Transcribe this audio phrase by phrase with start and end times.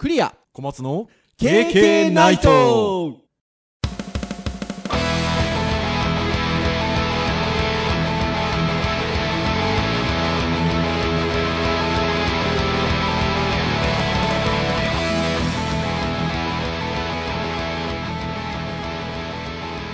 [0.00, 0.34] クリア。
[0.54, 3.18] 小松の KK ナイト。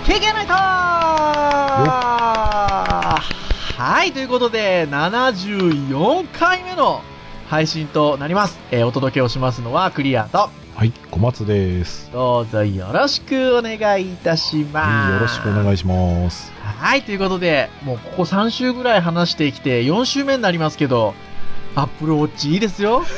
[0.05, 0.53] 経験ナイト。
[3.73, 7.01] はい、ということで、74回目の
[7.49, 8.59] 配信となります。
[8.71, 12.09] えーお届けをしますのはクリアと、はい、小松です。
[12.11, 15.13] どうぞよろしくお願いいたします。
[15.13, 16.51] よろしくお願いします。
[16.61, 21.13] はい、ということで、もうここ3週ぐらい話してきて、4週目になりますけど、
[21.75, 23.03] アップルウォッチいいですよ。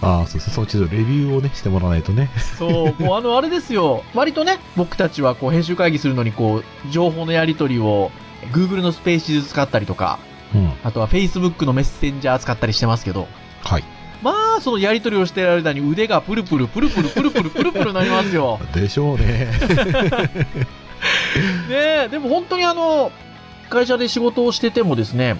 [0.00, 2.30] ああ、そうそう、そっちのレビューをね、してもらわないとね。
[2.58, 4.02] そう、もうあの、あれですよ。
[4.14, 8.10] 割とね、僕たちはこう、編集会議するのに、こう、情報のやり取りを、
[8.52, 10.18] Google のスペーシズ使ったりとか、
[10.54, 10.72] うん。
[10.82, 13.28] あとは Facebook のメッセンジャー使ったりしてますけど、
[13.62, 13.84] はい。
[14.22, 18.58] まあ、そのやり取りをしてる間に腕がプルプル、プルプル、プルプル、プルプルなりますよ。
[18.74, 19.50] でしょうね。
[21.68, 23.12] ねえ、でも本当にあの、
[23.70, 25.36] 会社で仕事をしててもですね、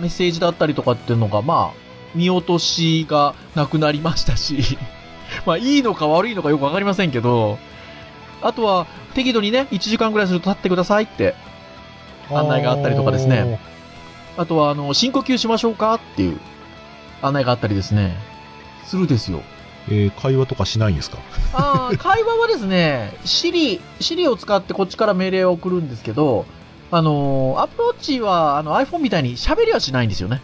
[0.00, 4.78] メッセージだったりとかっていうのが、まあ、見落としがなくなりましたし、
[5.44, 7.58] まあ、いいのか悪いのかよくわかりませんけど、
[8.42, 11.34] あとは、適度にね、1時間ぐらいすると立ってくださいって、
[12.30, 13.58] 案内があったりとかですね
[14.36, 16.38] あとは、あの、深呼吸しましょうかっていう
[17.22, 18.16] 案内があったりですね、
[18.84, 19.42] するですよ。
[19.88, 21.18] えー会話とかしないんですか？
[21.54, 26.44] ああ、会話はですね、シリ、シリを使ってこっちから命令を送るんですけど、
[26.90, 30.40] あのー、アプローチはあの iPhone みたいに喋りはしないんですよね。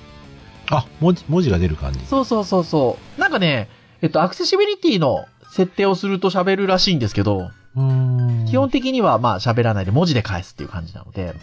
[0.71, 2.01] あ、文字、文字が出る感じ。
[2.07, 3.21] そうそうそうそう。
[3.21, 3.69] なんかね、
[4.01, 8.47] えっと、アクセシビリティの設定をすると喋るらしいんですけど、うーん。
[8.49, 11.35] 基本的にはまあ喋らないで文字で返すっていう感じなので、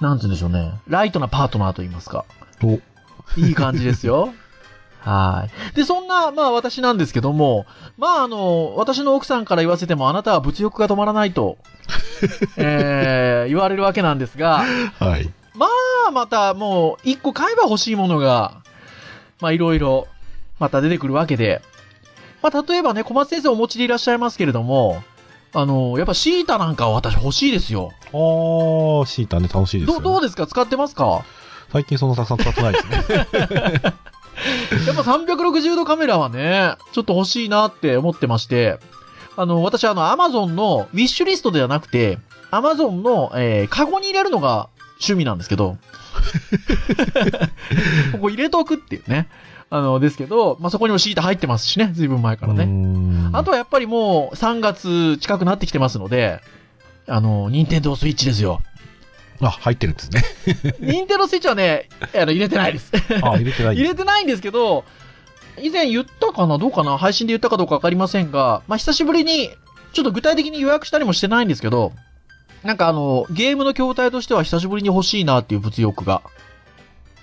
[0.00, 0.72] なんて言うんでしょうね。
[0.88, 2.24] ライトなパートナーと言いますか。
[2.62, 2.80] お、
[3.36, 4.32] いい感じですよ。
[5.00, 5.76] はい。
[5.76, 11.58] で、そんな、まあ私なんですけども、まああの、私の奥さんから言わせてもあなたは物欲が止まらないと、
[12.56, 14.64] えー、言われるわけなんですが、
[14.98, 15.30] はい。
[15.54, 15.66] ま
[16.08, 18.56] あまたもう一個買えば欲しいものが、
[19.40, 20.06] まあいろいろ、
[20.58, 21.62] また出てくるわけで、
[22.42, 25.02] まあ例えばね、小松先生お持ちでいらっしゃいますけれども、
[25.52, 27.92] あの、やっぱシータなんかは私欲しいですよ。
[28.12, 30.02] あー、シータね、楽しいですどよ、ね。
[30.02, 30.46] うどうですか？
[30.46, 31.24] 使ってますか？
[31.72, 32.96] 最近そんなたくさん使ってないですね。
[34.86, 38.78] やっぱ360度カメラはね、ちょっと欲しいなって思ってまして、
[39.36, 42.18] あの、私あの、アマゾンのウィッシュリストではなくて、
[42.50, 45.76] アマゾンの、えー、カゴに入れるのが趣味なんですけど、
[48.12, 49.28] ここ入れとくっていうね。
[49.72, 52.64] あの、ですけど、まあ、そこにもシート入ってますしね、ずいぶん前からね。
[52.64, 56.40] んあとはやっぱりもう3月近くなってきてますので、
[57.10, 58.62] あの、ニンテンドースイッチですよ。
[59.40, 60.22] あ、入ってるんですね。
[60.78, 62.92] ニンテンドースイッチはね、あの、入れてないです。
[63.22, 63.74] あ、入れてない。
[63.74, 64.84] 入れてないんですけど、
[65.60, 69.50] 以前言ったかなどうかな配信で言ったかどうかわかりませんが、まあ、久しぶりに、
[69.92, 71.92] ちょっと具体的に予約したりもしてないんですけど、
[72.62, 76.22] なんかあの、ゲームの筐体としては久しぶりに欲しいなっていう物欲が、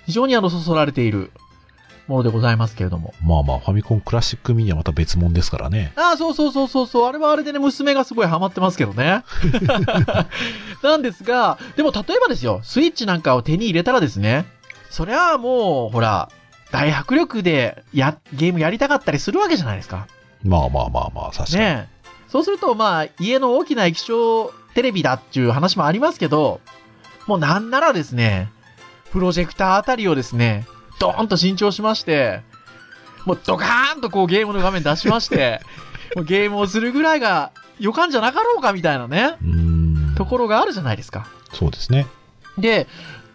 [0.04, 1.30] 非常にあの、そそられている
[2.08, 3.14] ものでございますけれども。
[3.22, 5.92] まあまあ、ファミコンクラシックミニはまた別物ですからね。
[5.94, 7.08] ああ、そうそうそうそうそう。
[7.08, 9.24] あれはあれでね、娘がすごいハマってますけどね。
[10.82, 14.46] なんですが、でも例えばですよ、スイッチなんかを手に入れたらですね、
[14.90, 16.30] そりゃあもう、ほら、
[16.72, 20.06] 大迫力でや、ゲームやりたかったりするわけじゃないですか。
[20.42, 21.64] まあまあまあまあ、確かに。
[21.64, 21.98] ねえ。
[22.28, 26.60] そうすると、まあ、家の大きな液晶テレビだっていう話もありますけど、
[27.26, 28.50] もうなんならですね、
[29.12, 30.66] プロジェクターあたりをですね、
[30.98, 32.42] ドーンと新調しまして、
[33.24, 35.60] もうドカーンとこうゲームの画面出しまして、
[36.16, 39.36] もうゲームをするぐらいが予感じゃなかろうかみたいなね。
[40.16, 41.28] ところがあるじゃないですか。
[41.52, 42.06] そうですね。
[42.56, 42.88] で、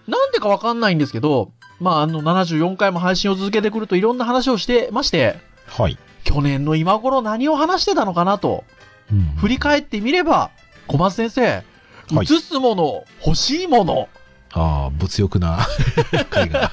[0.07, 5.38] なんでかわかんないんですけど、まあ、あの、74回も配信を続けてくるといろんな話をしてまして、
[5.68, 5.97] はい。
[6.23, 8.63] 去年の今頃何を話してたのかなと、
[9.12, 10.52] うん振り返ってみれば、
[10.88, 11.41] 小松先生、
[12.13, 14.09] はい映すもの、欲しいもの、
[14.53, 15.59] ああ、物欲な
[16.29, 16.72] 回が。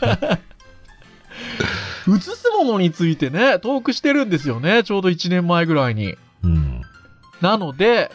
[2.08, 4.84] 映すものについてね、トークしてるんですよね。
[4.84, 6.16] ちょうど1年前ぐらいに。
[6.42, 6.82] うん。
[7.40, 8.10] なので、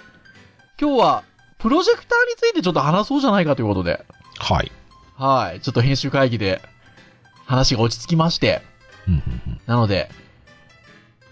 [0.79, 1.23] 今日は、
[1.57, 4.05] プロジェクターについてちょっと話そうじゃないかということで、
[4.39, 4.71] はい。
[5.15, 5.61] はい。
[5.61, 6.61] ちょっと編集会議で
[7.45, 8.61] 話が落ち着きまして、
[9.07, 10.09] うんうんうんなので、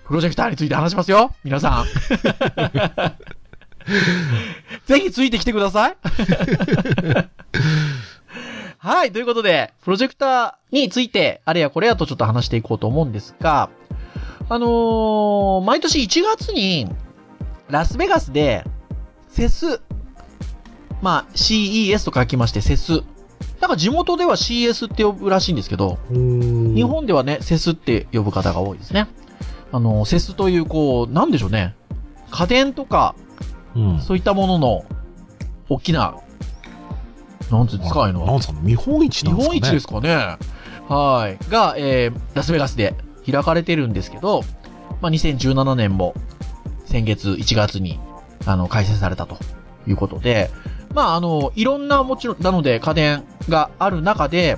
[0.06, 1.86] プロジェクターについて話しますよ皆さん。
[4.86, 5.98] ぜひついてきてください。
[8.84, 9.14] はい。
[9.14, 13.70] ということで、プロジェクターについて、あれやこれやとちょっと話していこうと思うんですが、
[14.50, 16.90] あのー毎年1月に、
[17.70, 18.66] ラスベガスで、
[19.30, 19.80] セス、
[21.02, 23.04] まあ、CES と書きまして、セス。
[23.62, 29.08] なんか地元では CS って呼ぶらしいんですけど、日日本ではね、セスって呼ぶ方が多いですね。
[29.72, 31.74] あの、セスという、こう、なんでしょうね。
[32.32, 33.16] 家電とか、
[33.78, 34.00] うん。
[34.02, 34.86] そういったものの、
[35.70, 36.16] 大きな、
[37.52, 38.28] なんつうんですか、ああいうのは。
[38.28, 40.38] なんですかね見本市日なんですかね本一ですかね。
[40.90, 41.52] はい。
[41.52, 42.96] が、えー、ラスベガスで
[43.30, 44.44] 開かれてるんですけど、
[45.02, 46.14] まあ、2017年も、
[46.86, 48.00] 先月1月に、
[48.46, 49.38] あの、開催されたと
[49.88, 50.50] いうことで、
[50.94, 54.58] まあ、あの、いろんな、もちろん、なので、家電がある中で、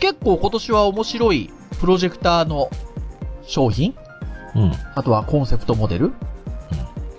[0.00, 1.50] 結構今年は面白い
[1.80, 2.68] プロジェクターの
[3.46, 3.94] 商品
[4.54, 4.72] うん。
[4.94, 6.12] あとはコンセプトモデル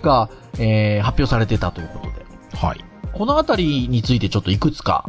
[0.02, 2.24] が、えー発表されてたということで、
[2.56, 2.84] はい。
[3.16, 5.08] このあたりについてちょっといくつか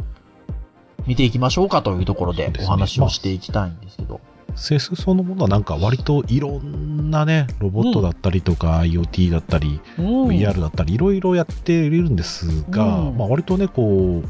[1.06, 4.20] 見ていきましょうかというところでお話をしていきたいんですけど。
[4.56, 14.28] セスそのものはなんか割といろんなね、ロボットだったりとか、IoT だったり、うん VR だったり、いろいろやっているんですが、うんまあ割とね、こう、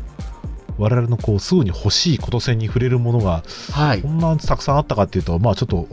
[0.83, 3.43] 我々のこうすぐに欲しいこと線に触れるものが
[3.73, 4.09] はいこ。
[4.09, 5.89] んなたくさんあったかっていうと、まあちょっと、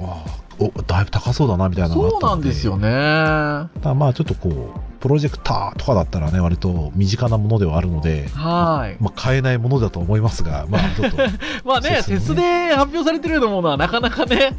[0.59, 2.87] おだいぶ高そうだなみたいなのがあそうったのでなんですよね。
[2.89, 8.29] だまあちょっとこう、プロジェクターとかだったらね、割と身近なものではあるので、い。
[8.35, 11.17] まあ買えないものだと思いますが、 まあちょっと、
[11.65, 14.55] まあね、フェスで発表されてるようなものはなかなかね、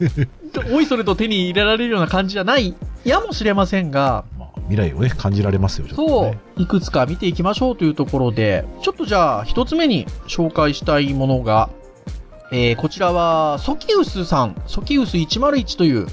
[0.72, 2.74] おいそれと手に入れられるような感じじゃない
[3.04, 6.38] やもしれませんが、まあ未来をね、感じられますよ、ちょっとそね。
[6.56, 11.68] う、いくつか見ていきましょうというところで、ちょっとじゃあ、一つ目に紹介したいものが、
[12.52, 16.06] えーこちらは、ソキウスさん、ソキウス101という、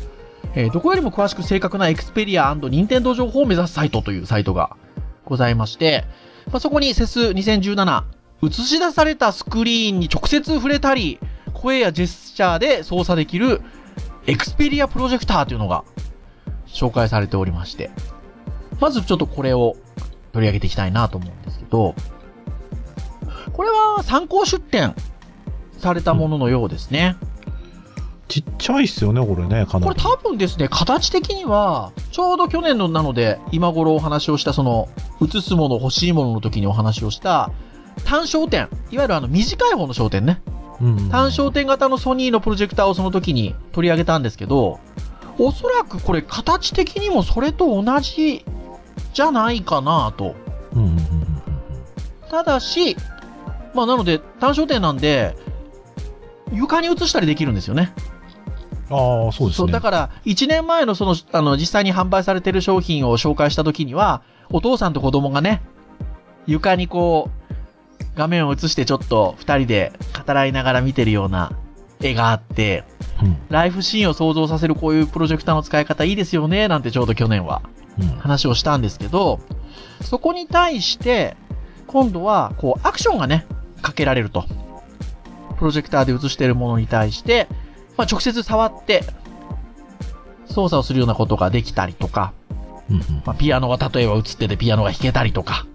[0.56, 4.76] えーどこよりも詳しく正確なエクスペリア任天堂情報を目指すサイトというサイトが
[5.26, 6.06] ございまして、
[6.48, 8.04] まあ、そこにセス2017、
[8.44, 11.20] 映し出されたスクリーンに直接触れたり、
[11.54, 13.62] 声やジェスチャーで操作できる
[14.26, 15.84] エクスペリアプロジェクターというのが
[16.66, 17.92] 紹介されておりまして、
[18.80, 19.76] まずちょっとこれを
[20.34, 21.94] 取り上げていきたいなと思うんですけど、
[23.54, 24.96] これは参考出展
[25.84, 27.18] されたもののようですね。
[28.30, 29.94] ちっちゃいっすよね、これね、かなり。
[29.94, 34.88] これ多分ですね、形的には、ちょうど去年のなので、今頃お話をしたその、
[35.22, 37.52] 映すもの欲しいものの時にお話をした、
[38.06, 38.70] 単焦点。
[38.90, 40.42] いわゆるあの短い方の焦点ね。
[40.82, 44.80] うんうん単焦点型のソニーのプロジェクターをその時に取り上げたんですけど、
[45.38, 48.44] おそらくこれ形的にもそれと同じ
[49.14, 50.36] じゃないかなと。
[50.74, 51.44] うんうんうんうん
[52.30, 52.98] ただし、
[53.76, 55.38] まあなので単焦点なんで、
[56.54, 57.94] 床に映したりできるんですよね。
[58.90, 59.72] ああ、そうですね。
[59.72, 65.62] だから、1年前のその、あの、実際に販売されてる商品を紹介した時には、お父さんと子供がね、
[66.46, 67.44] 床にこう、
[68.16, 69.92] 画面を映してちょっと二人で
[70.26, 71.52] 語らいながら見てるような
[72.00, 72.84] 絵があって、
[73.22, 77.62] うんライフシーンを想像させるこういうプロジェクターの使い方いいですよね、なんてちょうど去年は
[78.00, 79.40] うん話をしたんですけど、
[80.02, 81.38] そこに対して、
[81.88, 83.46] 今度は、こう、アクションがね、
[83.82, 84.46] かけられると。
[85.64, 87.48] プロジェクターで映しているものに対して、
[87.96, 89.06] まあ、直接触って、
[90.46, 92.34] 操作をするようなことができたりとか、
[92.90, 95.66] うんうんまあ、ピアノが例えば映っててピアノが弾けたりとか、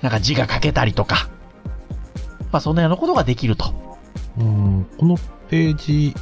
[0.00, 1.28] なんか字が書けたりとか、
[2.52, 3.98] まあ、そんなようなことができると。
[4.38, 5.16] うんこの
[5.48, 6.14] ページ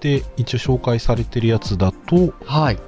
[0.00, 2.78] で一応紹介されてるやつだと、はい。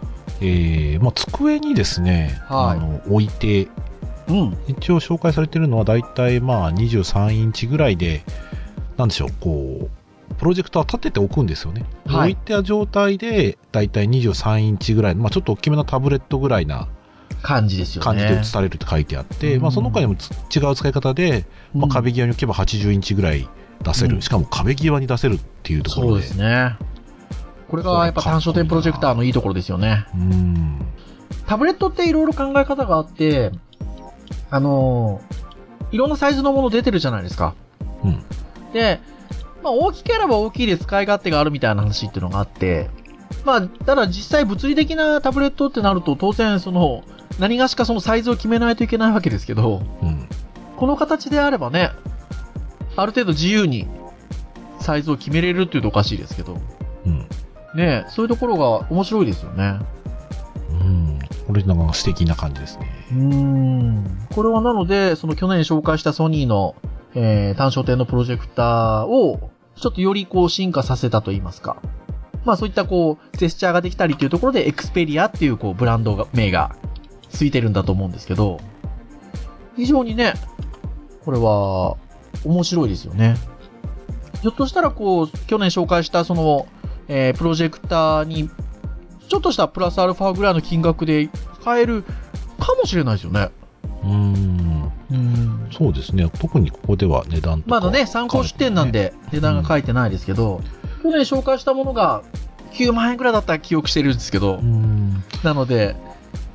[0.41, 3.69] えーまあ、机にですね、はいあの置いて、
[4.27, 4.59] うん。
[4.67, 8.25] 一応紹介されてるのは大体まあ23インチぐらいで、
[9.01, 9.89] なんでしょう、こ
[10.31, 11.85] う、プロジェクターを立てておくんですよね。
[12.07, 16.89] ではい置いた状態で、大体23インチぐらいの、まあ、ちょっと大きめのタブレットぐらいな
[17.43, 18.05] 感じですよね。
[18.05, 23.49] 感じで映されるって書いてあって、うんまあ、その他にもつ違う使い方で、まあ、壁際に置けば80インチぐらい
[23.83, 26.13] 出せる、うんしかも壁際に出せるっていうところで。
[26.13, 26.77] そうですね。
[27.69, 30.07] これがやっぱ単焦点プロジェクターのいいところですよね。
[30.15, 30.79] うん。
[31.47, 33.53] タブレットっていろいろ考え方があって、
[34.51, 35.41] あのー
[35.93, 37.55] いろんなサイズのもの出てるじゃないですか。
[38.05, 38.25] うん。
[38.73, 39.01] で、
[39.63, 42.89] まあ大きければ大きいで使い勝手があるみたいな話っていうのがあって、
[43.45, 47.05] まあ、ただ実際物理的なタブレットってなると当然その、
[47.39, 50.29] 何がしかそのサイズを決めないといけないわけですけど、うん。
[50.77, 51.91] この形であればね、
[52.97, 53.89] ある程度自由に
[54.81, 56.59] サイズを決めれるっていうとおかしいですけど、
[57.07, 57.27] うん。
[57.75, 59.79] ねそういうところが面白いですよね。
[60.71, 61.19] うん。
[61.47, 63.07] これなんか素敵な感じですね。
[63.13, 64.27] うーん。
[64.35, 66.75] これはなので、その去年紹介したソニーの、
[67.15, 71.77] えー、単焦点のプロジェクターを、ちょっとよりこう進化させたと言いますか。
[72.45, 76.77] まあそういったこう、ジェスチャーができたりっていうところで、エクスペリアっていうこう、ブランドが、名が
[77.29, 78.61] ついてるんだと思うんですけど、
[79.77, 80.35] 非常にね、
[81.25, 81.97] これは、
[82.45, 83.37] 面白いですよね。
[84.41, 86.67] ひょっとしたらこう、去年紹介したその、
[87.09, 88.49] えー、プロジェクターに、
[89.29, 91.29] ちょっとしたプラスアルファぐらいの金額で
[91.63, 92.03] 買える
[92.59, 93.51] かもしれないですよね。
[94.03, 94.93] うん。
[95.11, 95.50] うん。
[95.71, 96.29] そうですね。
[96.41, 97.81] 特にここでは値段とか。
[97.81, 98.93] まだね、参考出店なん。
[98.93, 100.61] で値段が書いてないですけど、
[101.03, 102.23] 去年紹介したものが
[102.73, 105.23] 9万円くらいだったら記憶してるんですけどう、ん。
[105.43, 105.97] なので、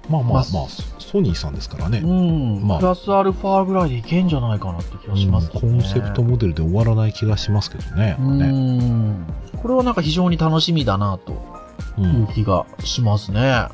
[0.10, 0.68] まあまあまあまあ、
[1.00, 2.00] ソニーさんですからね。
[2.00, 5.60] うん、まあプラスアルファぐらいでいけんじゃないかなって気がしますね。
[5.60, 8.18] コンセプトモデルで終わらない気がしますけどね。
[8.20, 9.26] うねん。
[9.62, 12.02] これはなんか非常に楽しみだなとう。
[12.02, 13.68] いうん気がしますね。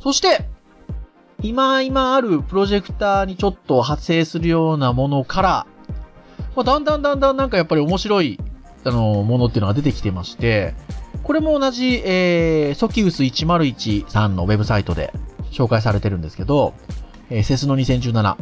[0.00, 0.48] そして、
[1.42, 5.66] 今今あるプロジェクターにちょっと発生するようなものから、
[6.54, 8.38] まあ、だんだんだんだんなんかやっぱり面白い、
[8.84, 10.74] あの、ものっていうのが出てきてまして、
[11.22, 15.12] これも同じ、えー、ソキウス101さんのウェブサイトで
[15.50, 16.74] 紹介されてるんですけど、
[17.30, 18.36] えー、セスの2017。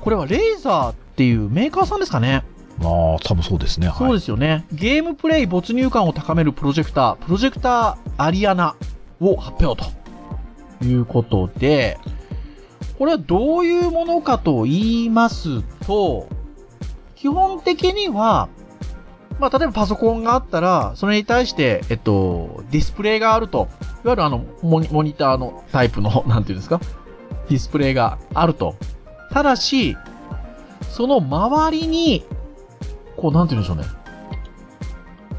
[0.00, 2.44] これはレーザーっていうメーカーさんですかね。
[2.78, 3.88] まあ、多分そうですね。
[3.88, 3.96] はい。
[3.98, 4.66] そうですよね。
[4.72, 8.74] ゲームプレイ没入感を高めるプロジェクター、プロジェクターアリアナ
[9.20, 9.80] を発表
[10.80, 11.98] ということで、
[12.98, 16.28] これはどういうものかと言いますと、
[17.16, 18.48] 基本的には、
[19.40, 23.68] まあ、例えばパソコンがあったら、それに対して、えっと、ディスプレイがあると。
[24.04, 26.80] いわゆるあの、モニモニターのタイプの、 なんていうんですか？
[27.48, 28.76] ディスプレイがあると。
[29.32, 29.96] ただし、
[30.90, 32.24] その周りに、
[33.16, 33.84] こう、なんて言うんでしょうね。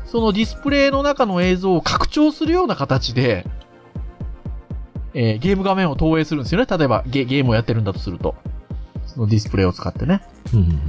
[0.05, 3.45] そのディスプレイの中の映像を拡張するような形で、
[5.15, 6.67] えーゲーム画面を投影するんですよね。
[6.69, 8.35] 例えばゲゲームをやってるんだとすると。
[9.05, 10.21] そのディスプレイを使ってね。
[10.53, 10.79] うん。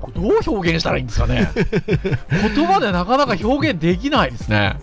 [0.00, 1.50] これどう表現したらいいんですかね
[2.54, 4.76] 言葉でなかなか表現できないですね。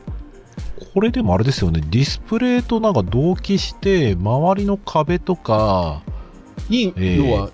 [0.94, 1.82] これでもあれですよね。
[1.90, 6.02] ディスプレイとなんか同期して、周りの壁とか
[6.70, 7.50] に、えー要は、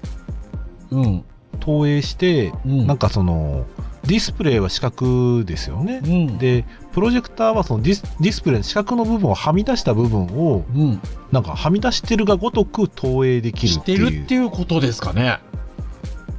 [0.92, 1.24] うん。
[1.60, 2.88] 投影して、うん。
[2.88, 3.66] なんかその、
[4.06, 6.02] ディスプレイは四角ですよね。
[6.04, 6.38] うん。
[6.38, 11.02] で、プロジェクターはそのディスディスプレイの四角の部分をはみ出した部分を、うん。
[11.32, 14.10] なんかはみ出してるがごとく投影できるしてっていう。
[14.12, 15.40] るっていうことですかね。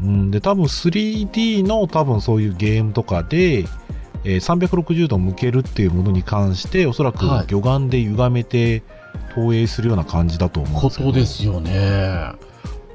[0.00, 3.64] うん、で、多分 3D の多分そういうゲームとかで、
[4.25, 8.82] えー360度向けるっていうものに関して、おそらくはい魚眼で歪めて
[9.34, 11.12] 投影するような感じだと思うんこですけど。
[11.12, 12.32] とですよね。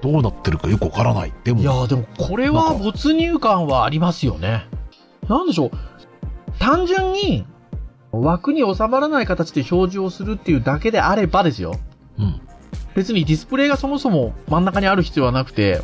[0.01, 1.34] どうなってるかよくわからない。
[1.44, 4.66] でも、いやーでもこれは没入感はありますよね。
[5.28, 5.72] なんでしょう。
[6.60, 7.46] 単純に
[8.12, 11.75] 枠に収まらない形で表示をするっていうだけであればですよ。
[12.18, 12.42] うん。
[12.96, 15.82] 別にディスプレイがそもそも真ん中にある必要はなくて、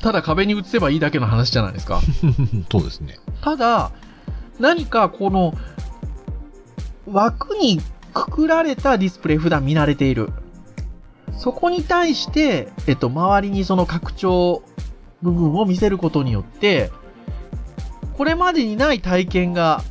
[0.00, 2.00] ただ壁に映せばいいだけの話じゃないですか。
[2.70, 3.18] そうですね。
[3.40, 3.90] ただ、
[4.58, 5.54] 何かこの
[7.06, 7.80] 枠に
[8.12, 10.30] くくられたディスプレイ普段見慣れている。
[11.36, 14.62] そこに対して、えっと、周りにその拡張
[15.22, 16.92] 部分を見せることによって、
[18.16, 19.82] これまでにない体験が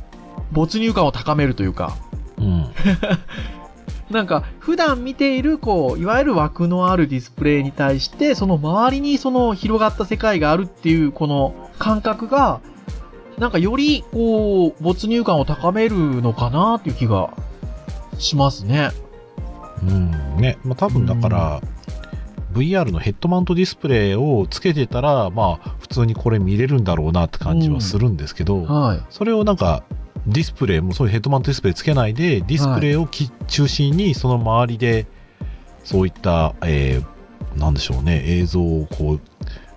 [0.52, 1.96] 没入感を高めるというか、
[2.38, 2.66] うん。
[4.10, 12.60] なんか、普段見ている、こう、いわゆる枠のあるディスプレイに対して、その周りにその広がった世界があるっていう、この感覚が、
[13.38, 17.30] なんかより、こう、没入感を高めるのかなっていう気が
[18.18, 18.90] しますね。
[19.82, 20.36] うん。
[20.36, 20.58] ね。
[20.64, 21.60] まあ多分だから、
[22.54, 29.02] VR のヘッドマウントディスプレイをつけてたら、まあ普通にこれ見れるんだろうなって感じはするんですけど、はい。
[29.10, 29.82] それをなんか、
[30.26, 35.06] ディスプレイもそういうヘッドマウントディスプレイつけないで、ディスプレイをき、中心にその周りで、
[35.82, 39.20] そういった、えー、なんでしょうね、映像をこう、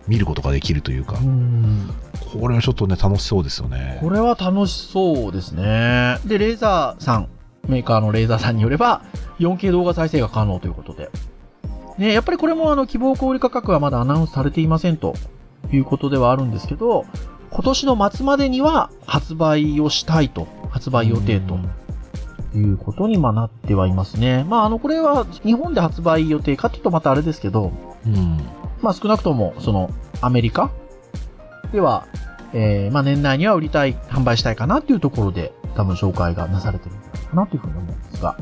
[0.07, 1.89] 見ることができるというかう、ん。
[2.31, 3.99] これはちょっとね、楽しそうですよね。
[4.01, 6.17] これは楽しそうですね。
[6.25, 7.27] で、レーザーさん、
[7.67, 9.01] メーカーのレーザーさんによれば、
[9.39, 11.09] 4K 動画再生が可能ということで。
[11.97, 15.15] ね、やっぱりこれもあの、希望小売価格はまだアナウンスされていませんと
[15.71, 17.05] いうことではあるんですけど、
[17.49, 21.57] 今年の末までには発売をしたいと、発売予定と
[22.55, 24.45] いうことにまあなってはいますね。
[24.47, 27.71] まああの、これは日本で発売予定かっていうとまたあれですけど、
[28.05, 28.37] うん。
[28.81, 29.89] まあ少なくとも、その、
[30.21, 30.71] アメリカ
[31.71, 32.05] では、
[32.53, 38.37] えー、まあ年内には売りたい、販売したいかなっていうところで、多分紹介がなされてるんじゃないかなというふうに思うんですが。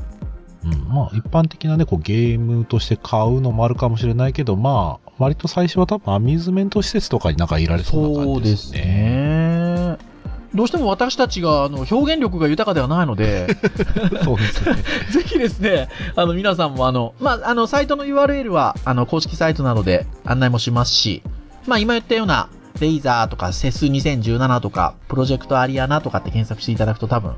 [0.65, 8.85] うん、まあ、一般的なね、こう、ゲームとして買うのもあるかもしれないけど、まあ、割と最初は多分アミューズメント施設とかになんかいられそうなそうです感じですね。
[8.85, 10.15] ね。
[10.55, 13.47] どうしても私たちが、あの、表現力が豊かではないので、
[14.23, 14.75] そうですね。
[15.11, 21.21] ぜひですね、あの、皆さんもあの、まあ、あの、サイトの URL は、あの、公式サイトなどで案内もしますし、
[21.67, 27.33] まあ、今言ったような、レイザーとか、セス2017とか、プロジェクトアリアナとかって検索していただくと多分、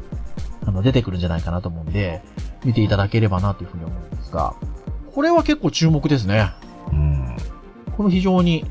[0.67, 2.21] あの、出てくるんじゃないかなと思うんで、
[2.65, 4.53] 見ていただければなというふうに思うんですが、
[5.15, 6.51] これは結構注目ですね。
[6.91, 7.37] うん。
[7.95, 8.65] この非常に、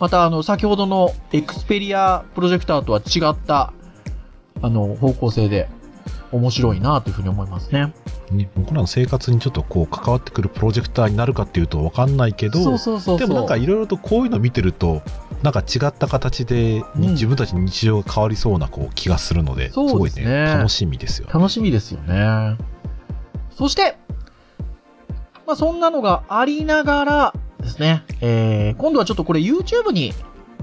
[0.00, 3.74] またあの、先ほどのエクスペリアプロジェクターとは違った、
[4.62, 5.68] あの、方向性で
[6.32, 7.92] 面白いなというふうに思いますね。
[8.30, 13.26] ね僕らの生活にちょっとこう関わってくるプロジェクターになるかっていうと分かんないけどそうそうそうそう。
[13.26, 15.02] でもなんかいろいろとこういうの見てると
[15.42, 21.28] なんか違った形で、にうん自分たちの日常が変わりそうなこう気がするので、すねごいね楽しみですよ。
[21.32, 22.56] 楽しみですよね。
[23.56, 23.96] そして、
[25.46, 30.12] まあそんなのがありながらですね、えー、今度はちょっとこれ YouTube に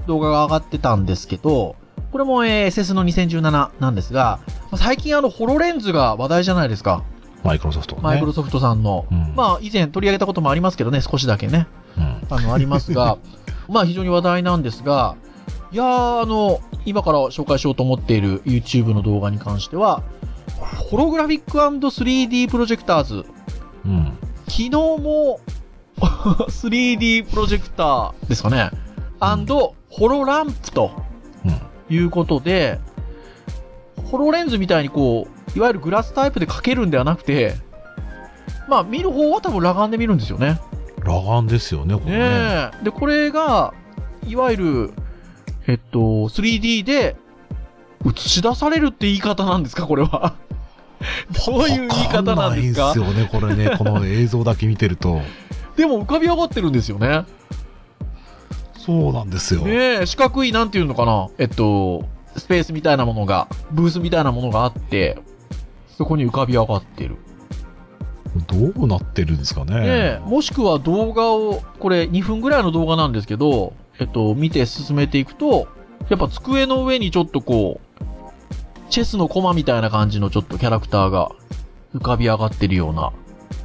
[0.06, 1.76] 動画が上がってたんですけど、
[2.12, 4.40] これも、えー SS の2017なんですが、
[4.70, 7.02] まあ最近あのホロレンズが話題じゃないですか。
[7.42, 8.02] マイクロソフト、ね。
[8.02, 9.06] マイクロソフトさんの。
[9.10, 11.66] うんまあ以前取り上げたこともありますけどね、少しだけね。
[11.96, 13.18] うんあの、ありますが、
[13.68, 15.16] まあ非常に話題なんですが、
[15.72, 20.02] いやー、あの、今から紹介しようと思っている YouTube の動画に関しては、
[20.90, 23.24] ホログラフィック &3D プロジェクターズ。
[23.84, 24.18] うん。
[24.46, 25.40] 昨日も
[25.98, 28.70] 3D プロジェクターですかね。
[29.20, 30.92] アンド、ホロランプと
[31.44, 31.94] うん。
[31.94, 32.78] いうことで、
[34.10, 37.54] ホロレンズみたいにこう、いわゆるグラスタイプで描けるんではなくて、
[38.68, 40.60] まあ見る方は多分裸眼で見るんですよね。
[41.04, 42.70] 裸眼ですよね、これね。
[42.82, 43.74] で、これが、
[44.26, 44.94] いわゆる、
[45.66, 47.16] えっと、3D で
[48.06, 50.34] 映し出されるって言い方なんですか、これは。
[51.46, 53.76] どういう言い方なんですかわんないんですよね、これね。
[53.76, 55.20] この映像だけ見てると。
[55.76, 57.24] でも浮かび上がってるんですよね。
[58.78, 59.62] そうなんですよ。
[59.62, 61.28] ねえ、四角い、なんていうのかな？
[61.38, 62.04] えっと、
[62.36, 65.18] スペースみたいなものが、ブースみたいなものがあって、
[65.96, 67.16] そこに浮かび上がってる。
[68.46, 69.74] どうなってるんですかね？
[69.74, 75.68] ねえ、もしくは動画を、これ2分ぐらいの動画なんですけど、えっと、見て進めていくと、
[76.08, 78.04] やっぱ机の上にちょっとこう、
[78.90, 81.30] チェスのコマみたいな感じのちょっとキャラクターが
[81.94, 83.12] 浮かび上がってるような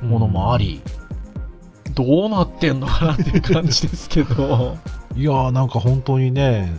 [0.08, 0.82] ものもあり、
[1.96, 4.78] どうなってんのかなっていう感じですけど。
[5.18, 6.72] いやーなんか本当にね、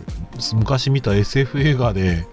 [0.55, 2.25] 昔見た SF 映画で、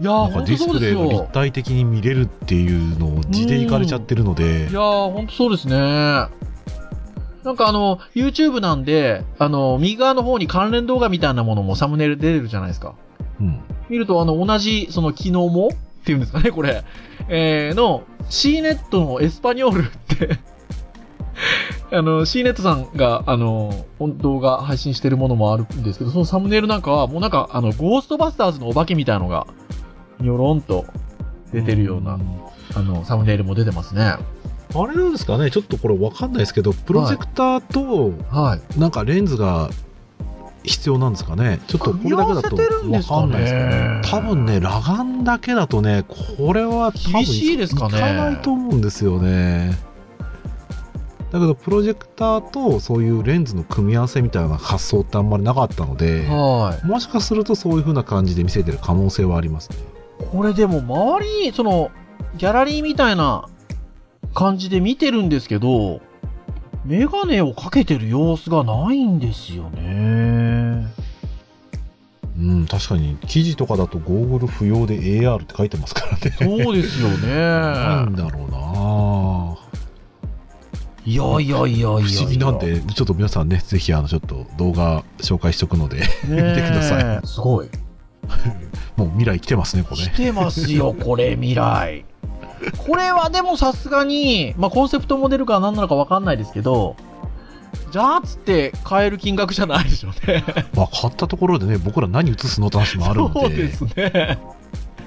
[0.00, 1.32] いやー、なんかほんとそうディスプレイがですよ立。
[1.32, 5.76] 体的に見れるっていうのを字でいかれちゃってるのでい、やー、ほんとそうですね。
[5.76, 12.94] なんかあの、YouTube なんで、あの、右側の方に関連動画みたいなものもサムネイル出てるじゃないですか。
[13.40, 13.60] うん。
[13.88, 16.84] 見ると、あの、同じ、その、機能もっていうんですかね、これ。
[17.28, 20.38] えー、の、CNET のエスパニョールって、
[21.96, 29.46] あの、CNET さんが、あの、動画配信してるものもあるんですけど、そのサムネイルなんかは、もうなんか、あの、ゴーストバスターズのお化けみたいのが、
[30.20, 30.84] にょろんと
[31.52, 32.18] 出てるような、
[32.74, 34.02] あの、サムネイルも出てますね。
[34.02, 38.78] あれなんですかね、ちょっとこれわかんないですけど、プロジェクターと、はい。
[38.78, 39.68] なんかレンズが
[40.62, 41.58] 必要なんですかね？
[41.66, 44.00] ちょっとこれだけだとわかんないですね。
[44.04, 49.76] 多分ね、裸眼だけだとね、これは多しいですかねいかないと思うんですよね。
[51.32, 56.86] だけど、プロジェクターとそういうレンズの組み合わせみたいな発想ってあんまりなかったので、はい。
[56.86, 59.78] もしかするとそういう風な感じで見せてる可能性はありますね。
[60.30, 61.90] これでも周り、その、
[62.36, 63.48] ギャラリーみたいな
[64.34, 66.00] 感じで見てるんですけど、
[66.84, 70.86] メガネをかけてる様子がないんですよね。
[72.38, 76.34] うん、確かに記事とかだとゴーグル不要で AR って書いてますからね。
[76.38, 77.28] そうですよね。
[77.36, 78.60] なんだろうな
[81.04, 81.88] いやいやいやいやいや。
[81.88, 87.26] 不思議なんで、ちょっと皆さんね、ぜひあの、ちょっと動画紹介しとくので、見てください。
[87.26, 87.68] すごい。
[88.96, 90.10] もう未来来てますね、これ来。
[90.10, 92.04] てますよ、 これ、未来。
[92.78, 96.96] これはでもさすがに、まあ、コンセプトモデルか何なのかわかんないですけど、
[97.90, 100.44] じゃあっつって買える金額じゃないでしょうね。
[100.76, 104.38] まあ、買ったところでね、僕ら何映すのって話もあるので、そうですね。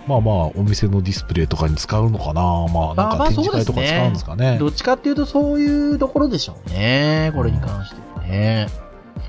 [0.08, 2.42] まあまあ、お店のディスプレイとかに使うのかな、
[2.74, 4.58] まあ、なんか展示会とかそうですね使うんですかね。
[4.60, 7.32] どっちかっていうとそういうところでしょうね。
[7.36, 8.68] これに関してはね。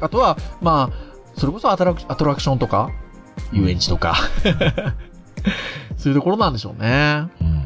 [0.00, 2.90] あとは、まあ、それこそアトラクションとか、
[3.52, 4.14] 遊園地とか、
[5.96, 7.28] そういうところなんでしょうね。
[7.40, 7.64] うん。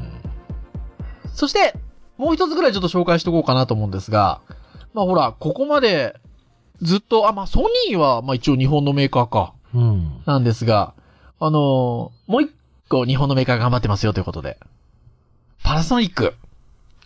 [1.33, 1.75] そして、
[2.17, 4.41] もう一つぐらいちょっと紹介しておこうかなと思うんですが、
[4.95, 6.17] まあほら、ここまで
[6.83, 10.23] ずっと、あ、まあソニーは、まあ一応日本のメーカーか、うん。
[10.27, 10.95] なんですが、
[11.41, 12.51] あのーもう一
[12.89, 14.59] 個日本のメーカーが頑張ってますよということで、
[15.63, 16.35] パナソニック。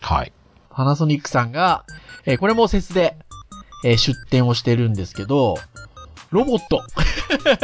[0.01, 0.33] はい。
[0.71, 1.85] パナソニックさんが、
[2.25, 3.17] えーこれも節で、
[3.85, 5.57] えー出展をしてるんですけど、
[6.33, 6.83] ロボット。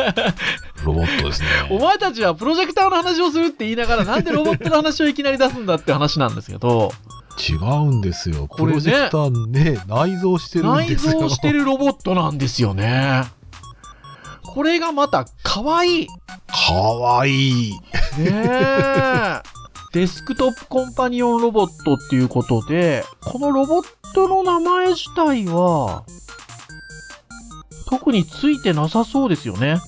[0.84, 1.48] ロボットですね。
[1.70, 6.92] お前たちはプロジェクターの話をするって言いながら、なんでロボットの話をいきなり出すんだって話なんですけど、
[7.38, 8.46] 違うんですよ。
[8.46, 11.14] これねプロジェクターね、内蔵してるん内ですよ。
[11.14, 13.24] 蔵してるロボットなんですよね。
[14.42, 16.06] これがまた可愛い。
[16.46, 17.72] かわいい。
[17.72, 17.78] ね
[18.18, 19.42] え。
[19.94, 26.02] デスクトップコンパニオンロボットっていうことで、このロボットの名前自体は、
[27.88, 29.78] 特についてなさそうですよね。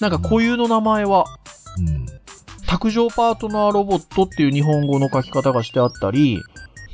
[0.00, 1.24] なんか固有の名前は。
[1.78, 2.06] うん。
[2.66, 6.40] 卓上パートナーロボットっていう日本語の書き方がしてあったり、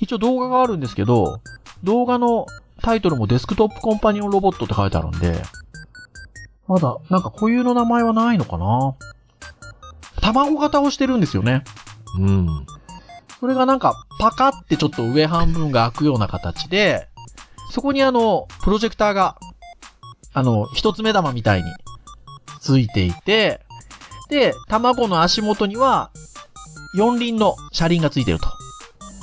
[0.00, 1.40] 一応動画があるんですけど、
[1.84, 2.46] 動画の
[2.82, 5.42] タイトルもデスクトップコンパニオンロボットって書いてあるんで、
[6.66, 8.94] まだ、なんか固有の名前はないのかな
[10.22, 11.64] 卵型をしてるんですよね。
[12.18, 12.48] うん。
[13.40, 17.08] それがなんか、パカってちょっと上半分が開くような形で、
[17.70, 19.36] そこにあの、プロジェクターが、
[20.32, 21.70] あの、一つ目玉みたいに
[22.60, 23.60] ついていて、
[24.28, 26.10] で、卵の足元には、
[26.94, 28.48] 四輪の車輪がついてると。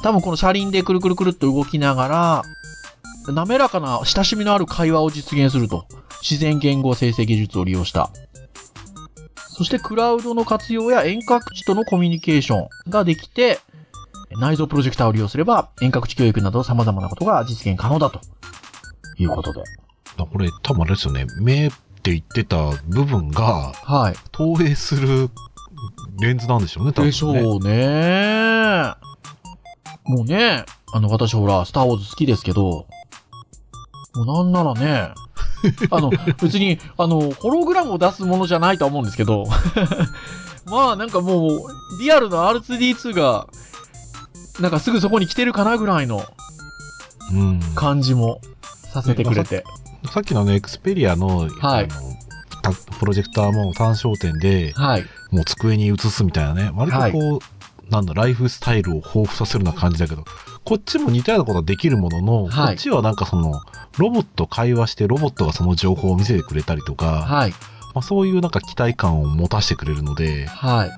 [0.04, 5.86] 多分この車輪でくるくるくるっと動きながら、滑らかな親しみのある会話を実現すると。
[6.22, 8.10] 自然言語生成技術を利用した。
[9.36, 13.60] そしてクラウドの活用や遠隔地とのコミュニケーションができて、
[14.40, 18.20] 内蔵プロジェクターを利用すれば遠隔地教育など様々なことが実現可能だと
[19.18, 19.64] いうことで。
[20.18, 21.26] だこれ、多分あれですよね。
[21.42, 21.70] 目っ
[22.02, 24.16] て言ってた部分がはい。
[24.32, 25.30] 投影する
[26.20, 27.12] レンズなんでしょうね、多分ね。
[27.12, 28.94] でしょうね。
[30.06, 32.88] もうね、あの、私ほら、スターウォーズ好きですけど、
[34.16, 35.12] もうなんならね、
[35.92, 39.46] あの、別に、あの、ホログラムを出すものじゃないとは思うんですけど、
[40.66, 41.60] まあなんかもう、
[42.02, 43.48] リアルな R2D2 が、
[44.60, 46.24] なんかすぐそこに来てるかなぐらいの
[47.32, 47.60] うん。
[47.76, 48.40] 感じも
[48.94, 49.64] させてくれて。
[50.08, 52.18] さっきのね、エクスペリアの、はいあの
[52.62, 55.06] たプロジェクターも単焦点で、はい。
[55.32, 60.26] もう机に映すみたいなね、割とこう、なんだ、ライフスタイルを豊富させるような感じだけど、
[60.64, 63.62] こっちも似たようなことはできるものの、はいこっちはなんかその、
[63.98, 67.52] ロボット会話して、ロボットがその情報を見せてくれたりとか、はい。
[67.94, 70.92] まあ、そういうなんか期待感を持たせてくれるので、はい。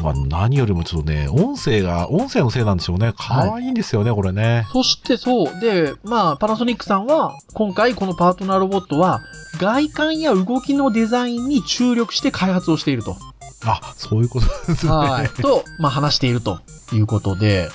[0.00, 3.12] まあ、何よりもちょっとね、音声が、音声のせいなんでしょうね。
[3.16, 4.66] 可愛いんですよね、これね。
[4.72, 5.60] そしてそう。
[5.60, 9.20] で、まあ、パナソニックさんは、今回このパートナーロボットは、
[9.58, 13.16] 外観や動きのデザインに注力して開発をしていると。
[13.64, 14.92] あ、そういうことですね。
[14.92, 15.28] はい。
[15.28, 16.60] と、まあ話していると
[16.92, 17.68] いうことで、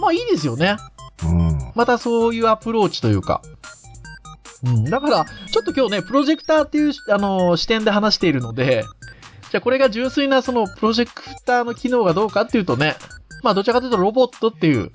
[0.00, 0.76] まあいいですよね。
[1.24, 1.72] うん。
[1.74, 3.42] またそういうアプローチというか。
[4.64, 4.84] うん。
[4.84, 8.84] だから、ちょっと今日ね、プロジェクターっていう、あの視点で話しているので、
[9.50, 12.96] じゃあこれが純粋なそのプロジェクターの機能がどうかっていうとね、
[13.42, 14.90] まあどちらかというとロボットっていう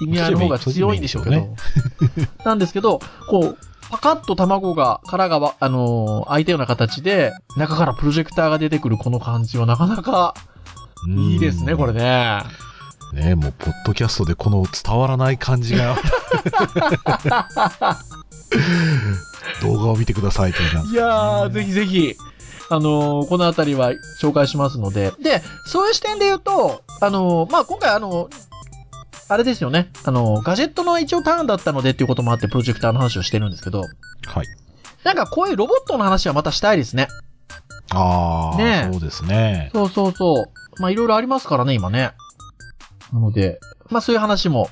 [0.00, 1.54] 意味合いの方が強いんでしょうけど。
[2.44, 3.58] なんですけど、こう、
[3.90, 10.34] パカッと卵が、殻がわ、あのー開いたような形で、中からプロジェクターが出てくるこの感じはなかなか
[11.08, 12.42] いいですね、これね。
[13.12, 13.22] ね。
[13.28, 15.96] ねもう、ポッドキャストでこの伝わらない感じが。
[19.62, 22.14] 動画を見てくださいっていうないやー、ぜひぜひ、
[22.68, 25.12] あのーこのあたりは紹介しますので。
[25.20, 28.28] で、そういう視点で言うと、あのーまあ、今回あの
[29.28, 29.90] あれですよね。
[30.04, 34.46] あのガジェットの一応ターンだったのでっていうこともあってプロジェクターの話をしてるんですけど、はい。
[35.04, 37.08] なんかこういうロボットの話はまたしたいですね。
[37.90, 39.70] ああ、ねえそうですね。
[39.72, 40.42] そうそうそ
[40.78, 40.82] う。
[40.82, 42.12] まあ、いろいろありますからね、今ね。
[43.12, 44.68] なので、まあ、そういう話も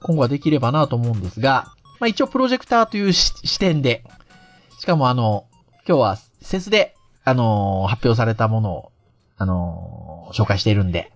[0.00, 1.66] 今後はできればなと思うんですが、
[2.00, 4.04] まあ、一応プロジェクターというし視点で、
[4.78, 5.46] しかもあの、
[5.86, 8.92] 今日はセスで、あのー発表されたものを、
[9.36, 11.12] あのー紹介しているんで、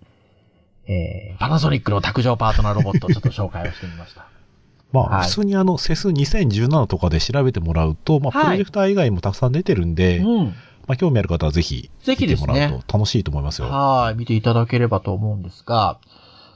[0.87, 4.27] えー、パナソニックの卓上パートナーロボットをちょっと紹介をしてみました。
[4.93, 10.55] まあ、はい普通にあの、セス2017とかで調べてもらうと、まあ、はいプロジェクター以外もたくさん出てるんで、うん。
[10.87, 13.69] まあ、興味ある方はぜひ、ぜひですね見てもらうと楽しいと思いますよ。
[13.69, 15.99] はい、見ていただければと思うんですが、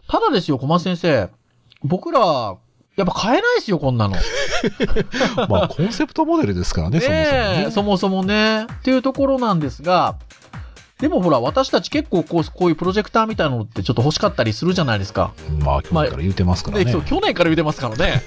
[0.09, 1.31] ただですよ、小松先生。
[1.83, 2.57] 僕ら、
[3.01, 4.17] やっぱ買えないですよ、こんなの。
[5.49, 7.71] まあ、コンセプトモデルですからね、そもそもね。
[7.71, 8.65] そもそもね。
[8.65, 10.17] っていうところなんですが、
[10.99, 15.33] でもほら、私たち結構こう、こういうプロジェクターみたいなのってちょっと欲しかったりするじゃないですか。
[15.61, 16.85] まあ、去年から言うてますからね。
[16.85, 18.23] でそう去年から言ってますからね。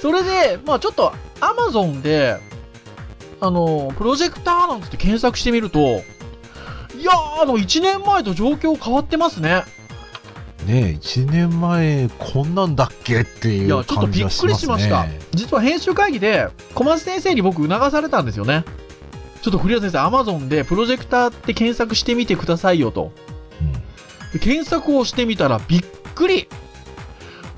[0.00, 2.38] それで、まあちょっと、アマゾンで、
[3.40, 9.64] あの、プロジェクターなんつって検索してみると、いやー、あの、1年前と状況変わってますね。
[10.66, 14.78] ねえ、1年前、こんなんだっけっていいうや、ちょっとびっくりはしま。
[14.78, 15.06] した。
[15.32, 18.64] 実は編集会議で、小松先生に僕促されたんですよね。
[19.42, 23.12] ちょっと栗原先生、アマゾンでプロジェクターって検索してみてくださいよと。
[23.60, 23.72] うん
[24.32, 25.82] で検索をしてみたらびっ
[26.16, 26.48] くり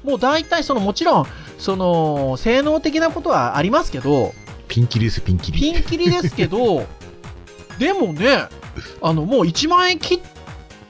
[0.06, 1.26] もう大体そのもちろん、
[1.58, 4.32] その、性能的なことはありますけど、
[4.68, 5.58] ピンキリですよ、ピンキリ。
[5.58, 6.86] ピンキリですけど、
[7.78, 8.44] でもね、
[9.02, 10.20] あの、もう1万円切っ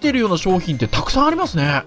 [0.00, 1.82] てるような商品ってたくさんありますね。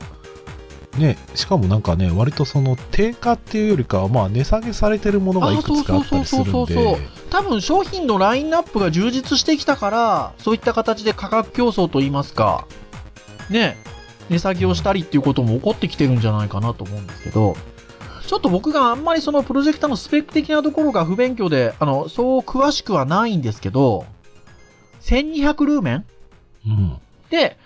[0.99, 6.97] ね、しかもなんかね、割とその定価っていうよりかは、まあ値下げされてるものがいくつかあったりするんで、
[7.31, 12.67] 多分商品のラインナップが充実してきたから、そういった形で価格競争といいますか、
[13.49, 13.77] ね、
[14.29, 17.55] 値下げをしたりっていうことも起こってきてるんじゃないかなと思うんですけど、
[18.27, 24.05] ちょっと僕があんまりそのプロジェクターのスペック的なところが不勉強で、あの、そう詳しくはないんですけど、
[25.01, 26.05] 1200ルーメン？
[26.67, 26.97] うん。
[27.31, 27.57] で、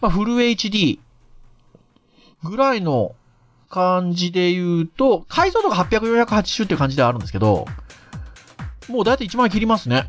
[0.00, 0.98] まあ、フル HD
[2.42, 3.14] ぐらいの
[3.70, 7.66] 感じで言うと、解像度が800、480っていう感じではあるんですけど、
[8.88, 10.08] もうだいたい1万円切りますね。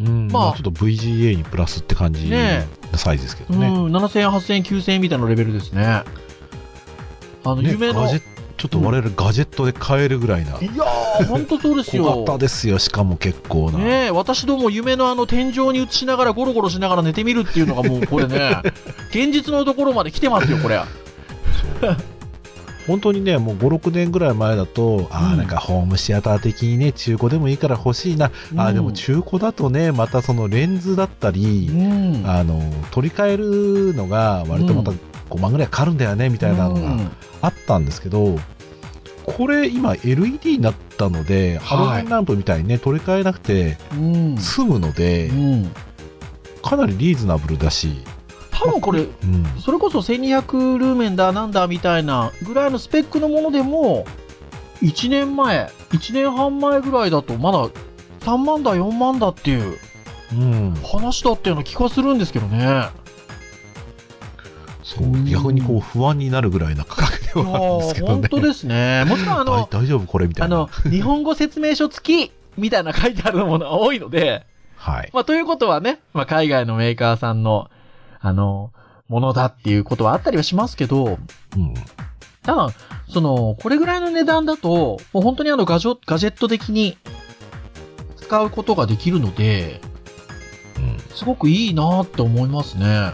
[0.00, 3.68] うん、まあまあ、ちょっと VGA にプラスって感じねのサイズですけどね。
[3.68, 5.84] うん、7000円、8000円、9000円みたいなレベルですね。
[5.84, 6.04] あ
[7.44, 8.02] の、ね夢の。
[8.02, 8.31] いガジェ
[8.62, 10.52] ちょっと我々ガジェットで買えるぐらいな。
[10.52, 12.04] やー、ほんとそうですよ。
[12.04, 13.80] 小型ですよ、しかも結構な。
[13.80, 18.62] ねえ、私ども夢のあの天井に映しながらゴロゴロしながら寝てみるっていうのがもうこれね、
[19.10, 20.80] 現実のところまで来てますよ、これ。
[22.86, 28.30] 本当にね、もう5、6年ぐらい前だと、ああ、うんなんかホームシアター的にね、中古でもいいから欲しいな。
[28.56, 32.22] ああ、でも中古だとね、またそのレンズだったうり、ん。
[32.24, 34.98] あの、取り替えるのが割とまたう
[35.32, 36.96] 5万ぐらいかかるんだよね、みたいなのが
[37.40, 38.38] あったんですけど、
[39.24, 44.36] これ今 LED になったので、ハロゲンランプみたいにね、取り替えなくてうん。
[44.38, 45.72] 済むのでう、ん。
[46.62, 48.02] かなりリーズナブルだし、
[48.50, 49.08] 多分これ、うん。
[49.60, 54.04] それこそ1200ルーメンだなんだみたいなぐらいのスペックのものでも、
[54.82, 57.68] 1年前、1年半前ぐらいだとまだ
[58.20, 59.78] 3万だ4万だっていう
[60.32, 60.74] うん。
[60.84, 62.88] 話だったような気がするんですけどね。
[64.96, 68.28] そうう、ん逆にこう不安になるぐらいな価格ではあるんですけー、どね。
[68.28, 69.04] 本当ですね。
[69.08, 70.56] もちろんあの、大大丈夫これみたいな。
[70.56, 75.10] あの、日本語説明書付きみたいな書いてあるものが多いので、はい。
[75.12, 77.70] まあ、ということはね、まあ、海外のメーカーさんの、
[78.20, 78.72] あの、
[79.08, 81.18] ものだっていうことはあったりはしますけど、
[81.56, 81.74] うん。
[82.42, 82.70] ただ、
[83.08, 86.98] その、これぐらいの値段だと、もう本当にあのガジョ、ガジェット的に
[88.16, 89.80] 使うことができるので、
[90.78, 90.98] うん。
[91.14, 93.12] すごくいいなって思いますね。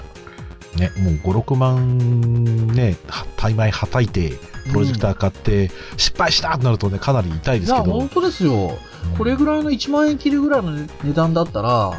[0.77, 4.33] ね、もう5、6万ね、は大枚はたいて、
[4.69, 7.95] プロジェクター買って、失敗したってなるとね、かなり痛いでいや、すけど。
[7.99, 8.79] 本当ですよ。
[9.17, 11.93] これぐらいの1万円切るぐらいの値段だったら、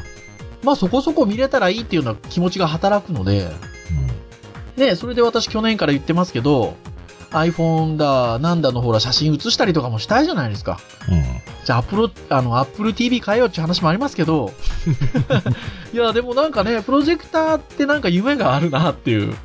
[0.63, 3.49] まあそこそこ見れたらいいっていうような気持ちが働くので、
[4.77, 6.75] ね、それで私去年から言ってますけど、
[7.31, 10.79] iPhone だ、なんだのほら写真写したりとかもしたいじゃないですか。
[11.07, 11.15] うん。
[11.15, 11.23] うん。
[11.63, 14.51] じゃあ、アップロ、あの、Apple TV 変えようっていう話もありますけど、
[15.93, 19.35] いや、でもなんかね、プロジェクターってなんか夢があるなっていう。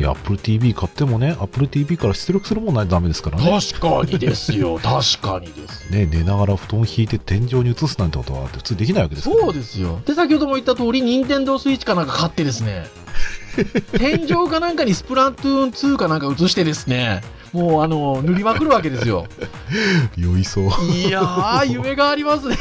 [0.00, 3.44] いや、Apple TV 買ってもね、Apple TV から出力するもんないとダメですからね。
[3.44, 5.90] 確かにですよ、 確かにです。
[5.92, 10.00] ね、寝ながら布団引いて天井に移すなんてことは普通できないわけですから、そうですよ。
[10.06, 12.86] で、先ほども言った通り、任天堂スイッチかなんか買ってですね、
[13.98, 19.26] 天井かなんかにスプラトゥーン2かなんか映してですね、もうあの、塗りまくるわけですよ。
[20.16, 20.64] 酔いそう。
[20.90, 22.56] いやー、夢がありますね。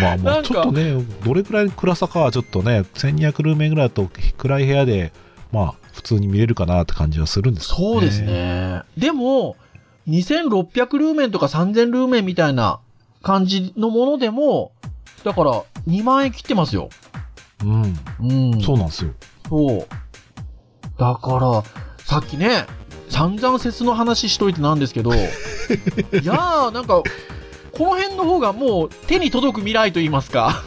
[0.00, 5.12] ま あまあ、なんかちょっとね、どれくらいの暗さかはちょっとね、1200ルーメンぐらいだと暗い部屋で、
[5.52, 8.22] まあ、普通に見れるかなって感じはするんですけどそうです。
[8.22, 8.82] ね。
[8.96, 9.56] でも、
[10.08, 12.80] 2600ルーメンとか3000ルーメンみたいな
[13.22, 14.72] 感じのものでも、
[15.24, 16.88] だから2万円切ってますよ。
[17.62, 17.98] うん。
[18.20, 18.60] うん。
[18.62, 19.12] そうなんですよ。
[19.48, 19.86] そう。
[20.98, 21.62] だから、
[22.04, 22.66] さっきね、
[23.08, 27.02] 散々節の話しといてなんですけど、 いやー、なんか、
[27.72, 30.62] この辺の方がもう手に届く未来と言いますか。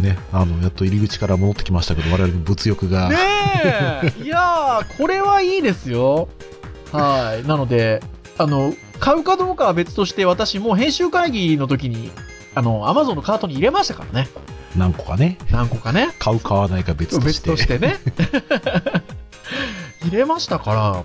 [0.00, 3.08] ね、あの、やっと入り口から戻ってきましたけど、我々の物欲が。
[3.08, 3.16] ね
[4.18, 4.22] え。
[4.22, 6.28] いやー、これはいいですよ。
[6.92, 7.46] はい。
[7.46, 8.02] なので、
[8.38, 12.10] あの、買うかどうかは別として、私もう編集会議の時に、
[12.54, 14.28] あの、アマゾンのカートに入れましたからね。
[14.76, 16.14] 何個かね、何個かね。
[16.18, 17.50] 買う買わないか別と別して。
[17.50, 17.96] としてね。
[20.04, 21.02] 入れましたから。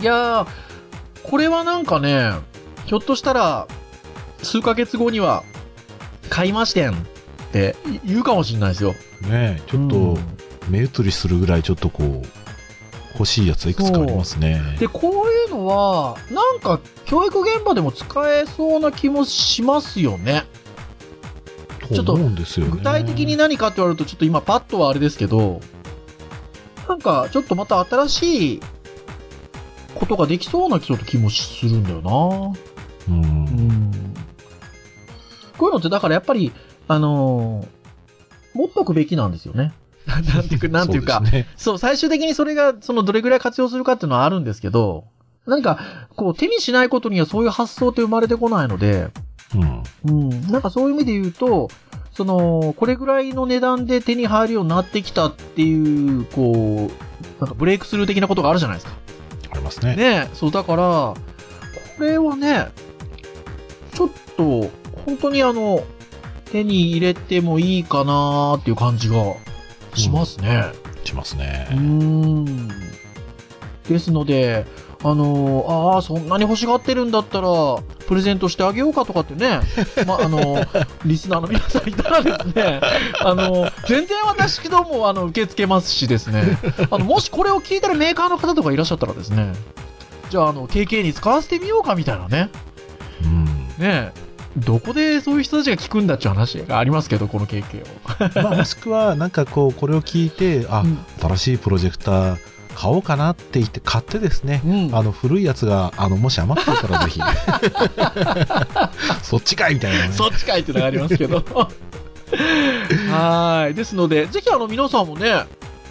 [0.00, 0.46] いやー、
[1.22, 2.32] これはなんかね、
[2.86, 3.68] ひょっとしたら、
[4.42, 5.44] 数ヶ月後には、
[6.28, 6.94] 買いましてんっ
[7.52, 8.94] て言うかもしれないですよ。
[9.22, 10.18] ねちょっうとん
[10.68, 12.22] 目移りするぐらいちょっとこう、
[13.14, 14.60] 欲しいやつはいくつかありますね。
[14.78, 20.44] で、こういうのは、なんか、教育現場でも使えそうな気もしますよね。
[21.92, 22.72] ちょっと思うんですよね。
[22.72, 25.60] 具体的に何かって言われると、ちょっと今パッとはあれですけど、
[26.88, 28.60] なんか、ちょっとまた新しい
[29.94, 32.56] ことができそうなちょっと気もするんだよな。
[33.08, 33.10] う。
[33.10, 33.39] うんん。
[35.60, 36.52] こういうのって、だからやっぱり、
[36.88, 37.80] あのー
[38.52, 39.72] 持っとくべきなんですよね。
[40.06, 41.46] なんていうか、 なんていうかそ、ですね。
[41.56, 45.04] そう、最終的にそれが、そのどれぐらい活用するかっていうのはあるんですけど、
[45.46, 45.78] 何か、
[46.16, 49.10] こう、手にしないことにはそういう発想って生まれてこないので、
[49.54, 50.30] うん。
[50.30, 51.68] うん、なんかそういう意味で言うと、
[52.12, 58.92] その、これぐらいの値段で手に入るようになってきたっていう、こう、なんかブレイクスルー的なことがあるじゃないですか。
[59.52, 59.96] ありますね。
[59.96, 61.16] ねそう、だから、こ
[62.00, 62.68] れはね、
[63.94, 64.70] ちょっと、
[65.06, 65.84] 本当にあの、
[66.50, 69.16] 手に入れてもいいかなーっていう感じが
[69.94, 70.64] しますね。
[71.04, 71.68] しますね。
[71.70, 72.68] うーん。
[73.88, 74.66] ですので、
[75.02, 77.48] あのーああ、そんなに欲しがってるんだったら、
[78.06, 79.60] プレゼントしてあげようかとかってね、
[80.06, 80.64] まあ、あの、
[81.04, 82.80] リスナーの皆さんいたらですね、
[83.20, 86.58] あの、全然私ども、あの、受け付けますしですね、
[86.90, 89.52] あの、もしこれを聞いてるメーカーの方とかいらっしゃったらですね、
[90.28, 92.50] じゃあ、あの、KK に使わせてみようかみたいなね、
[93.24, 93.46] うん。
[93.78, 94.12] ね
[94.56, 98.42] どこでそういう人たちが聞くんだっていう話がありますけど、この KK を。
[98.42, 102.38] まあ、もしくは、なんかこう、これを聞いて、あ、うん新しいプロジェクター
[102.74, 107.20] 買おうかなって言って買ってですね、うんあの、古いやつが、あの、もし余ってたらぜひ、
[109.22, 110.12] そっちかいみたいなね。
[110.12, 111.44] そっちかいっていうのがありますけど。
[113.10, 113.74] はい。
[113.74, 115.46] ですので、ぜひあの皆さんもね、あ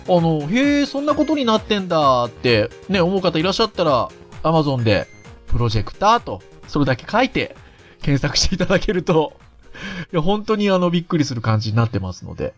[0.07, 4.09] の、へえ、そんなことになってんだって、ね、思う方いらっしゃったら、
[4.43, 5.07] Amazon で、
[5.47, 7.55] プロジェクターと、それだけ書いて、
[8.01, 9.33] 検索していただけると、
[10.11, 12.53] いや、本当にあの、びっくりする感じになってますので、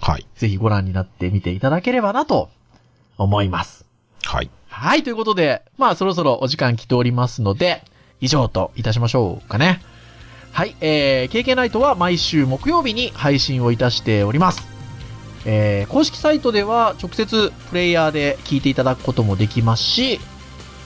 [0.00, 0.26] はい。
[0.34, 2.50] ぜひご覧になってみていただければなと、
[3.18, 3.84] 思います。
[4.24, 4.50] はい。
[4.68, 7.84] はい、ということで、まあそろそろお時間来ておりますので、
[8.20, 9.82] 以上といたしましょうかね。
[10.52, 14.68] はい、えー、KK ナイトは毎週木曜日に配信をいたしております。
[15.44, 20.20] えー、公式サイトでは直接プレイヤーで聞いていただくこともできますし、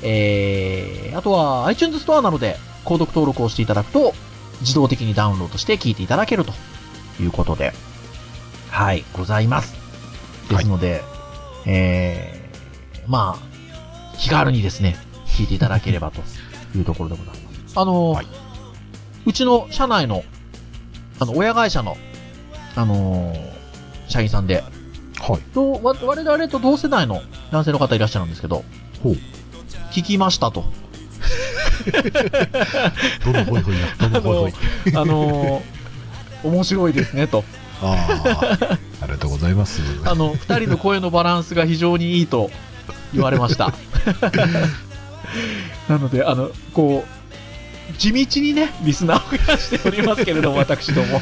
[0.03, 4.15] えー、あとは iTunes ストアなどで購読登録をしていただくと、
[4.61, 6.53] 自動的にダウンロードして聞いていただけると
[7.21, 7.73] いうことで、
[8.71, 9.75] はい、ございます。
[10.49, 11.03] ですので、
[11.67, 14.97] えー、まあ、気軽にですね、
[15.27, 16.23] 聞いていただければと
[16.77, 17.73] いうところでございます。
[17.79, 18.27] あの、はい
[19.27, 20.25] うちの社内の、
[21.19, 21.97] あの、親会社の、
[22.77, 23.57] あのー
[24.09, 24.63] 社員さんで、
[25.21, 25.43] はい。
[25.53, 27.21] とわ我々と同世代の
[27.51, 28.65] 男性の方いらっしゃるんですけど、
[29.03, 29.17] ほう。
[29.93, 30.65] 聞きましたと。
[33.25, 34.09] どのほいほいな。
[34.09, 34.53] どのほいほい。
[34.95, 35.77] あのー
[36.47, 37.45] 面白いですねと。
[37.83, 37.97] あ
[38.41, 39.83] あ、ありがとうございます。
[40.05, 42.51] あの、二人の声のバランスが非常にいいと
[43.13, 43.75] 言われました。
[45.89, 51.21] なので、あの、こう、地道にね、リスナーを増やしておりますけれども、私ども。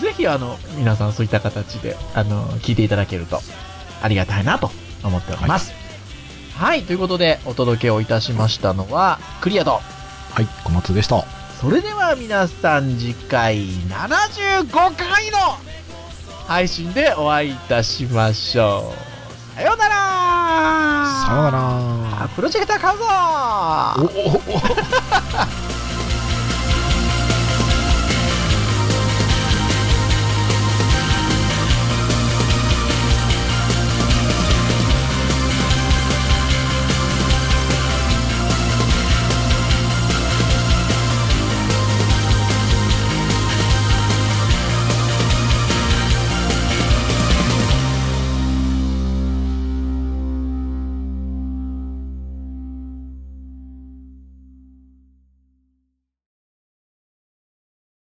[0.00, 3.42] ぜひ、あの、皆さんそういった形で、あの、聞いていただけると、
[4.02, 4.70] ありがたいなと
[5.02, 5.70] 思っております。
[5.72, 5.81] はい、
[6.86, 9.80] ということで、お届けをいたしましたのは、クリアと。
[10.32, 11.24] はい、小松でした。
[11.60, 15.38] それでは皆さん次回75回の
[16.48, 19.56] 配信でお会いいたしましょう。
[19.56, 19.94] さようなら
[21.26, 22.28] さようなあら。
[22.28, 24.40] プロジェクター買うぞおおお